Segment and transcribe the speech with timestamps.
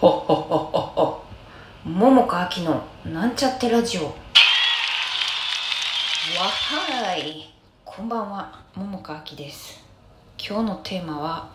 [0.00, 1.24] ほほほほほ
[1.84, 4.04] 桃佳明のなんちゃってラジオ。
[4.04, 4.12] わ
[6.44, 7.52] はーい。
[7.84, 8.62] こんばんは。
[8.76, 9.84] 桃佳明です。
[10.38, 11.50] 今日のテーマは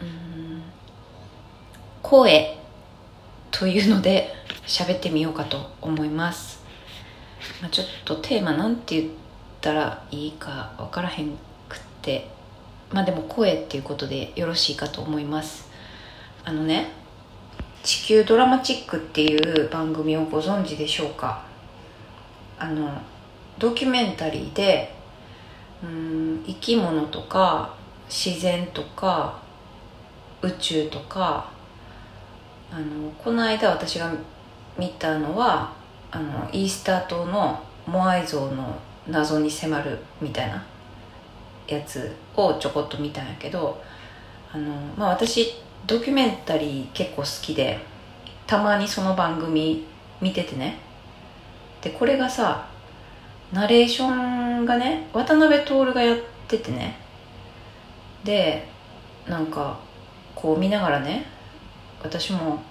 [0.00, 0.62] うん
[2.02, 2.56] 声
[3.50, 4.32] というので
[4.64, 6.62] 喋ってみようかと思います、
[7.60, 9.12] まあ、ちょっとテーマなんて言っ
[9.60, 11.30] たらいいか分からへん
[11.68, 12.30] くって。
[12.92, 15.68] まあでも声っていうことでよろしいかと思います。
[16.44, 16.92] あのね
[17.82, 21.42] 「地球ドラマチック」っていう番組をご存知でしょうか？
[22.58, 22.90] あの
[23.58, 24.94] ドキュメンタリーで
[25.82, 27.74] うん生き物とか
[28.08, 29.38] 自然とか
[30.42, 31.50] 宇宙とか
[32.70, 34.12] あのこの間私が
[34.76, 35.72] 見たのは
[36.10, 40.62] あのイースター島のモアイ像の謎に迫るみたいな
[41.66, 43.80] やつをちょこっと見たんやけど
[44.52, 45.54] あの、まあ、私
[45.86, 47.78] ドキュメンタリー結構好きで
[48.46, 49.84] たまにその番組
[50.20, 50.78] 見ててね。
[51.80, 52.68] でこれがさ
[53.52, 56.96] ナレーションがね渡辺徹がやっててね。
[58.24, 58.66] で
[59.26, 59.78] なんか
[60.34, 61.26] こう見ながらね
[62.02, 62.62] 私も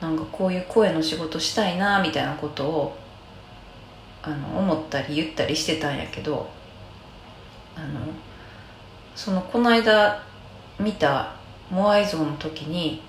[0.00, 2.96] なんかこういう声の仕事したいなみたいなことを
[4.22, 6.48] あの思ったり言ったりしてたんやけど
[7.76, 8.00] あの
[9.14, 10.22] そのこの間
[10.78, 11.37] 見た
[11.70, 13.02] モアイ像の時に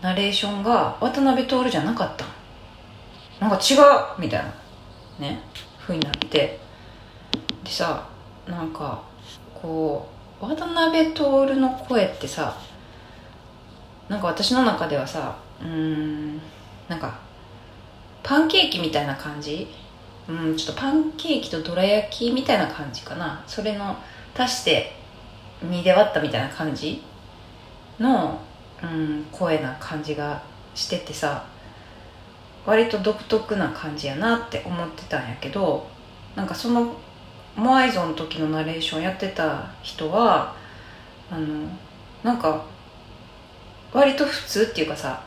[0.00, 2.24] ナレーションが渡辺徹じゃなかった
[3.40, 4.52] なんか違うみたいな。
[5.18, 5.40] ね。
[5.78, 6.58] ふうになって。
[7.64, 8.08] でさ
[8.46, 9.02] なんか
[9.60, 10.08] こ
[10.40, 11.22] う渡辺徹
[11.56, 12.56] の声ってさ
[14.08, 16.38] なんか私の中ではさうん
[16.88, 17.18] なんか
[18.22, 19.68] パンケーキみたいな感じ？
[20.28, 23.42] うんちょっとパンケーキとどら焼きみたいな感じかな。
[23.46, 23.96] それの
[24.36, 24.92] 足して
[25.64, 27.02] 2で割ったみたいな感じ？
[28.00, 28.40] の、
[28.82, 30.42] うん、声な感じが
[30.74, 31.44] しててさ
[32.64, 35.88] 割と独特な感じやなって思ってたんやけど
[36.36, 36.94] なんかその
[37.56, 40.54] モアイ像の時のナレーションやってた人は
[41.30, 41.68] あの
[42.22, 42.64] なんか
[43.92, 45.22] 割と普通っていうかさ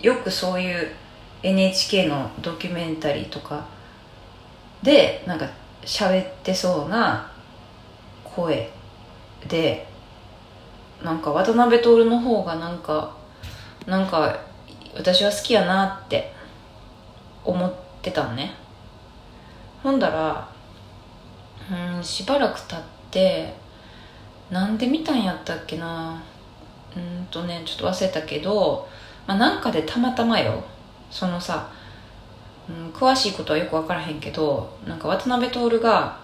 [0.00, 0.88] よくそういう
[1.42, 3.66] NHK のドキュメンタリーとか
[4.82, 5.46] でなんか
[5.82, 7.30] 喋ってそうな
[8.24, 8.70] 声
[9.48, 9.86] で
[11.02, 13.16] なんか渡辺徹の方がなんか
[13.86, 14.38] なんか
[14.94, 16.32] 私は好きやなって
[17.44, 17.72] 思っ
[18.02, 18.52] てたのね。
[19.82, 20.48] ほんだら
[21.96, 22.80] うんしばらく経っ
[23.10, 23.54] て
[24.50, 26.22] なんで見たんやったっけな。
[26.96, 28.88] うんとねちょっと忘れたけど、
[29.26, 30.62] まあ、なんかでたまたまよ。
[31.10, 31.68] そのさ、
[32.68, 36.18] うん、詳しいことはよく分からへんけどなんか渡辺徹が、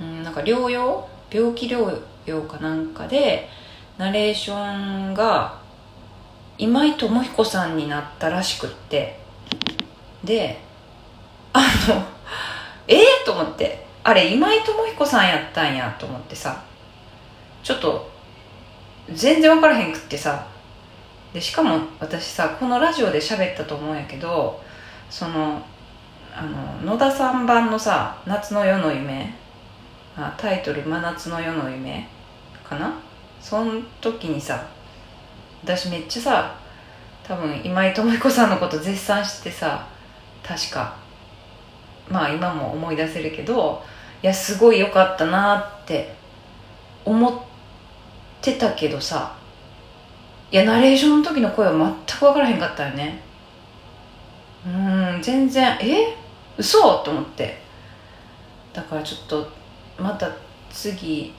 [0.00, 1.96] うん、なんか療養病気療
[2.26, 3.48] 養かなんかで
[4.00, 5.60] ナレーションが
[6.56, 9.20] 今井智彦さんになったらしくって。
[10.24, 10.58] で
[11.52, 12.02] あの
[12.88, 13.84] え えー、と思って。
[14.02, 16.62] あれ今井智彦さんやったんやと思ってさ。
[17.62, 18.10] ちょっと
[19.12, 20.46] 全然分からへんくってさ。
[21.34, 24.62] でしかも私さこのラジオで喋ったと思うんやけど
[25.10, 25.60] その
[26.34, 29.34] あの野田さん版のさ「夏の夜の夢」
[30.16, 32.08] あタイトル「真夏の夜の夢」
[32.64, 32.94] かな？
[33.40, 34.66] その時にさ
[35.64, 36.54] 私めっちゃさ
[37.22, 39.86] 多分今井智彦さんのこと絶賛してさ
[40.42, 40.96] 確か
[42.08, 43.82] まあ今も思い出せるけど
[44.22, 46.14] いやすごい良かったなって
[47.04, 47.40] 思っ
[48.42, 49.36] てたけどさ
[50.50, 53.22] いやナレーションの時の声は全く分からへんかったよね。
[54.66, 56.16] うん全然え？
[56.58, 57.02] 嘘？
[57.04, 57.58] と思って。
[58.72, 59.48] だからちょっと
[59.98, 60.28] また
[60.70, 61.32] 次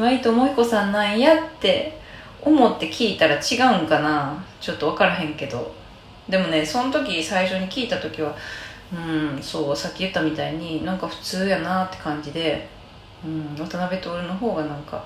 [0.00, 2.00] 今井智彦さんなんやって
[2.40, 4.42] 思って聞いたら違うんかな。
[4.58, 5.74] ちょっと分からへんけど。
[6.26, 8.34] でもねその時最初に聞いた時は
[8.94, 12.66] うんそうさっき言ったみたいになんか普通やなって感じで、
[13.22, 15.04] うん、渡辺徹の方がなんか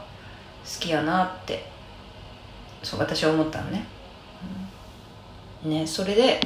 [0.64, 1.66] 好きやなって
[2.84, 3.84] そう私は思ったのね、
[5.64, 6.38] うん、ねそれで、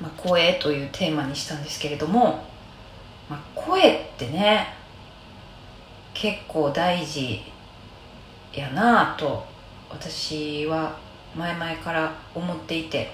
[0.00, 2.42] まあ、声というテーマにしたんですけれども、
[3.28, 4.68] まあ、声ってね
[6.14, 7.52] 結構大事
[8.54, 9.44] やなと
[9.90, 10.96] 私は
[11.34, 13.08] 前々から思っていて、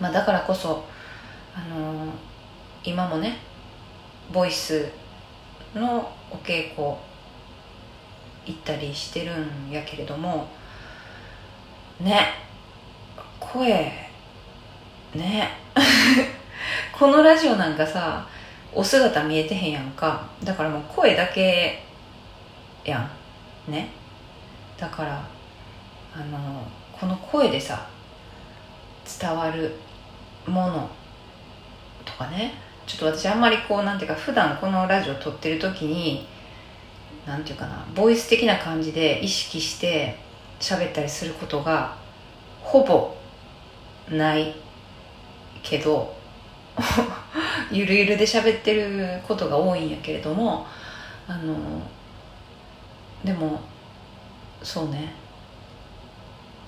[0.00, 0.84] まあ、だからこそ、
[1.54, 2.10] あのー、
[2.84, 3.38] 今もね
[4.32, 4.88] ボイス
[5.74, 6.96] のお稽古
[8.46, 9.32] 行ったりしてる
[9.68, 10.48] んやけれども
[12.00, 12.20] ね
[13.38, 13.92] 声
[15.14, 15.50] ね
[16.92, 18.26] このラジオなんかさ
[18.74, 20.26] お姿見えてへんやんか。
[20.42, 21.80] だからもう声だけ
[22.84, 23.10] やん。
[23.68, 23.90] ね。
[24.78, 25.28] だから
[26.14, 27.88] あのこの声でさ
[29.20, 29.74] 伝わる
[30.46, 30.90] もの
[32.04, 32.64] とかね。
[32.86, 36.26] ちょっと私あんまりこうなんていうか普段このラジオ撮ってる時に
[37.26, 40.18] なんていうかなボイス的な感じで意識して
[40.60, 41.96] 喋ったりすることが
[42.60, 43.14] ほぼ
[44.10, 44.54] ない
[45.62, 46.14] けど
[47.72, 50.66] ゆるゆるで喋ってることが多いんやけれども
[51.26, 51.54] あの
[53.24, 53.60] でも
[54.62, 55.12] そうね。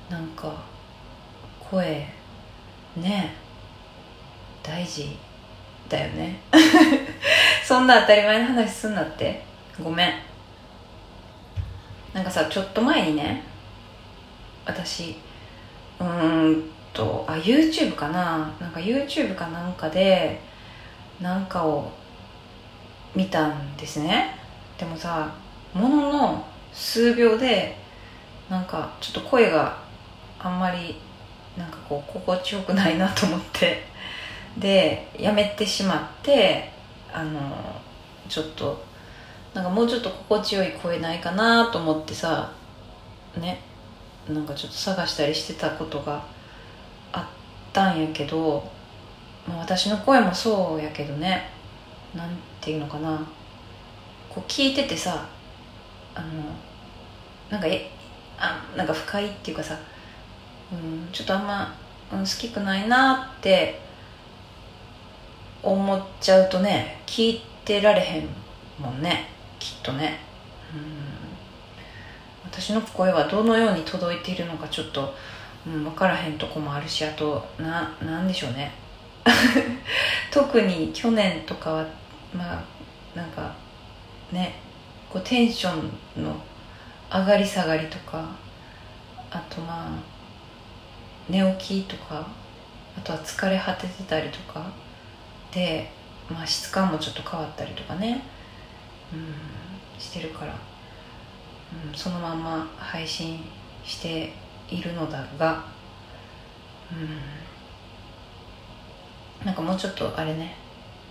[0.08, 0.54] なんか
[1.60, 2.06] 声
[2.96, 3.34] ね
[4.62, 5.16] 大事
[5.88, 6.40] だよね。
[7.62, 9.44] そんな当たり前の話すんなって。
[9.82, 10.12] ごめん。
[12.14, 13.42] なんかさちょっと前にね
[14.64, 15.16] 私
[16.00, 16.64] うーん
[16.94, 18.50] とあ YouTube かな。
[18.58, 20.40] なんか YouTube かなんかで
[21.20, 21.90] なんかを
[23.14, 24.38] 見たんですね。
[24.78, 25.30] でもさ
[25.76, 27.76] ものの数秒で
[28.48, 29.78] なんかちょっと声が
[30.38, 30.96] あんまり
[31.56, 33.84] なんかこう心地よくないなと思って。
[34.56, 36.72] でやめてしまって
[37.12, 37.40] あの
[38.26, 38.82] ちょっと
[39.52, 42.50] なんかもうちょっと心地よい声ないかなと思ってさ
[43.36, 43.60] ね
[44.26, 46.22] なんかちょっと探したりしてたことが
[47.12, 47.24] あっ
[47.74, 48.66] たんやけど、
[49.46, 51.50] まあ、私の声もそうやけどね
[52.14, 52.30] なん
[52.62, 53.20] ていうのかな。
[54.30, 55.26] こう聞いててさ
[56.16, 56.26] あの
[57.50, 57.90] なんかえ
[58.38, 59.78] あなんか不快っていうかさ、
[60.72, 61.74] うん、ちょっとあんま、
[62.12, 63.80] うん、好きくないなって
[65.62, 68.28] 思っちゃうとね聞いてられへん
[68.78, 69.28] もんね
[69.58, 70.20] きっとね。
[70.74, 71.06] うん。
[72.44, 75.14] 私の声はどのように届いているのかちょっと、
[75.66, 78.72] うん、分からへんとこもあるしあとななんでしょうね。
[80.30, 81.86] 特に去年とかは
[82.32, 82.62] まあ
[83.16, 83.52] なんか
[84.30, 84.54] ね
[85.10, 86.36] こうテンションの
[87.10, 88.28] 上がり下がりとか
[89.30, 89.90] あとまあ
[91.28, 92.26] 寝起きとか
[92.96, 94.70] あとは疲れ果ててたりとか
[95.52, 95.90] で、
[96.30, 98.22] まあ、質感もちょっと変わったりとかね、
[99.12, 100.54] うん、してるから。
[101.90, 103.40] うん、そのまま配信
[103.84, 104.32] して
[104.70, 105.64] いるのだが、
[106.92, 106.94] う
[109.42, 110.56] ん、なんかもうちょっとあれね。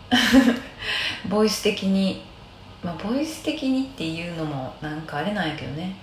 [1.30, 2.24] ボイス的に
[2.86, 5.96] まあボイス的にっていうのもなんかあれなんやけどね。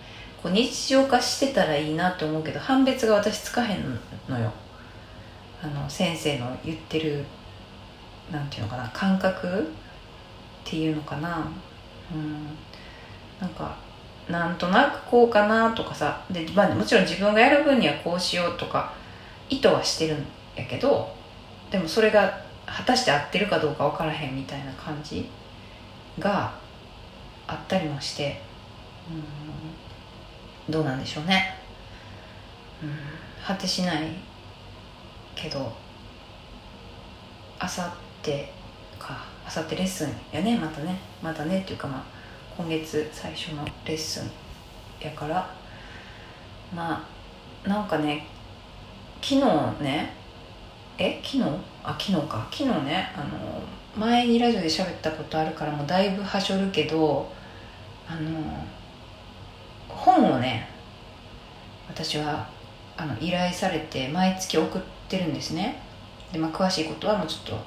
[0.42, 3.98] こう日常化してたらいいなって思うけど判別が私つかへん
[4.28, 4.52] のよ。
[5.62, 7.24] あの先生の言ってる
[8.30, 9.64] なんていうのかな感覚っ
[10.64, 11.46] ていうのかな。
[12.12, 12.46] うん。
[13.40, 13.76] なんか
[14.28, 16.24] なんとなくこうかなとかさ。
[16.30, 18.92] で、まあ、もちろん自分がやる分にはこうしようとか
[19.48, 20.26] 意図はしてるん
[20.56, 21.14] やけど
[21.70, 25.28] でもそれが果たして合ってるかどうか分からへんみたいな感じ
[26.18, 26.54] が
[27.52, 28.40] あったりもして
[29.10, 29.14] う
[30.70, 31.54] んどうなんでしょうね。
[32.82, 32.96] うん
[33.44, 34.06] 果てしない
[35.34, 35.72] けど
[37.58, 38.52] あさって
[38.98, 40.98] かあさってレッスンやねまたね。
[41.20, 42.02] またねっていうかまあ
[42.56, 44.30] 今月最初のレッスン
[45.04, 45.52] やから。
[46.74, 47.04] ま
[47.64, 48.26] あなんかね
[49.20, 50.12] 昨日ね
[50.98, 51.42] え昨日？
[51.84, 52.46] あ昨日か。
[52.50, 53.60] 昨日ねあの
[53.96, 57.30] 前にラジオで喋ったことあるからもうだいぶはしょるけど
[58.12, 58.66] あの
[59.88, 60.68] 本をね
[61.88, 62.46] 私は
[62.94, 65.80] あの依頼されて毎月送ってるんですね。
[66.30, 67.58] で、まあ、詳しいことはもうちょっ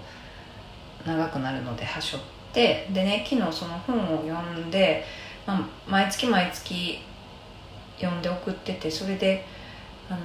[1.03, 2.21] と長くなるのではしょっ
[2.53, 5.03] てでね昨日その本を読んで、
[5.47, 6.99] まあ、毎月毎月
[7.99, 9.45] 読んで送っててそれで
[10.09, 10.19] あの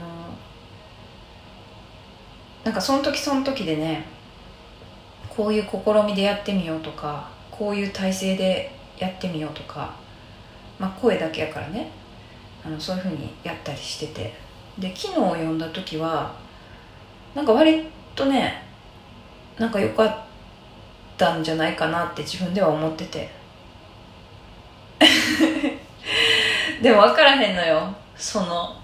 [2.64, 4.04] なんかその時その時でね
[5.30, 9.94] こういう試みでやってみようとかこういう体勢でやってみようとか、
[10.80, 11.90] まあ、声だけやからね。
[12.64, 14.34] あのそういうふうにやったりしてて。
[14.78, 16.34] で昨日読んだ時は
[17.34, 18.62] なんか割とね
[19.58, 20.18] なんか良かっ
[21.18, 23.28] たんじゃないかなって自分では思ってて。
[26.80, 27.94] でも分からへんのよ。
[28.16, 28.74] その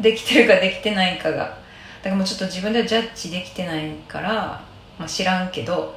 [0.00, 1.38] できてるかできてないかが。
[1.38, 4.60] だからもうちょっと自分ではジャッジできてないから、
[4.98, 5.94] まあ、知らんけど。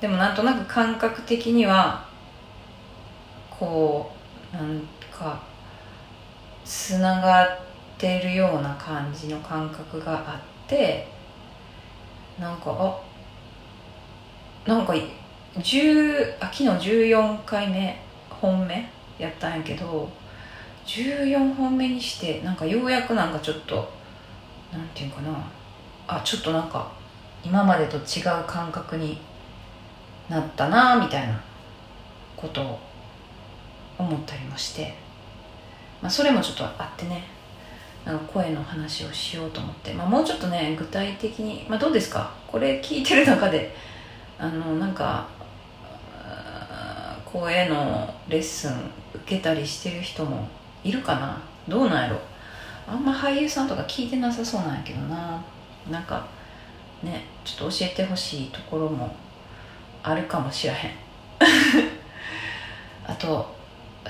[0.00, 2.06] でもなんとなく感覚的には
[3.58, 4.10] こ
[4.52, 5.40] うなんか
[6.64, 7.58] つながっ
[7.98, 11.08] てるような感じの感覚があって
[12.38, 13.00] なんかあ
[14.68, 14.92] なんか
[15.54, 17.98] 10あ昨日14回目
[18.28, 20.08] 本目やったんやけど
[20.84, 23.88] 14本目にしてなんかようやくなんかちょっと
[24.72, 25.32] なんていうかな
[26.06, 26.92] あちょっとなんか
[27.44, 29.18] 今までと違う感覚に
[30.28, 31.40] なったなみたいな
[32.36, 32.78] ことを
[33.98, 34.94] 思ったりもして
[36.02, 37.24] まあ、それもちょっとあってね
[38.04, 42.32] なんか声の話をしようと思って、まあ、もうちょっとね具体的に、まあ、どうですか？
[42.46, 43.74] これ聞いてる中で
[44.38, 45.26] あのなんか
[47.24, 48.72] 声のレッスン
[49.14, 50.46] 受けたりしてる人も
[50.84, 51.42] いるかな？
[51.66, 52.20] どうなんやろ？
[52.86, 55.42] あんま俳優さんとか聞いてなさそうなんやけどな。
[55.90, 56.26] なんか
[57.02, 59.16] ねちょっと教えてほしいところも
[60.02, 60.92] あるかもしらへん。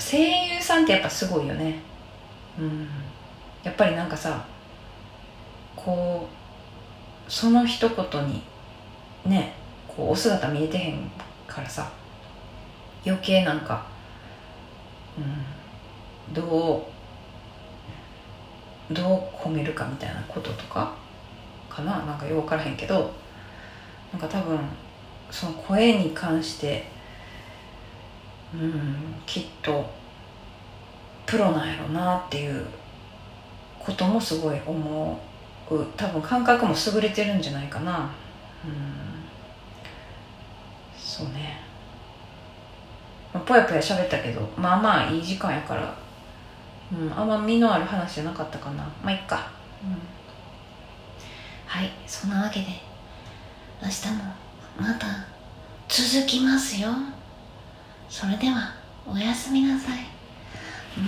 [0.09, 0.19] 声
[0.55, 1.81] 優さんってやっぱすごいよね。
[2.59, 2.87] うん。
[3.65, 4.45] やっぱりなんかさ
[5.75, 6.29] こ
[7.27, 8.43] うその一言に
[9.25, 9.55] ね
[9.89, 11.11] こうお姿見えてへん
[11.49, 11.91] からさ
[13.05, 13.85] 余計なんか、
[15.19, 16.87] うん、ど
[18.91, 20.95] うどう褒めるかみたいなこととか
[21.69, 22.05] かな？
[22.05, 23.13] なんかよく分からへんけど
[24.13, 24.57] なんか多分
[25.33, 26.85] その声に関して
[28.61, 28.97] うん。
[29.27, 29.89] きっと
[31.27, 32.67] プロなんやろうなっていう
[33.79, 35.17] こともすごい思う。
[35.97, 38.11] 多分感覚も優れてるんじゃないかな。
[38.65, 39.07] うん。
[40.97, 41.61] そうね。
[43.45, 44.41] ぽやぽや喋ったけど。
[44.57, 45.95] まあまあいい時間やから、
[46.93, 48.85] うん、あんま身のある話じゃなかったかな。
[49.03, 49.51] まあいっか、
[49.83, 49.99] うん、
[51.67, 51.91] はい。
[52.07, 52.67] そんなわけで
[53.83, 54.25] 明日も
[54.79, 55.07] また
[55.89, 56.89] 続きますよ。
[58.09, 58.75] それでは
[59.07, 59.99] おやすみなさい。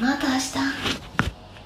[0.00, 1.07] また明日。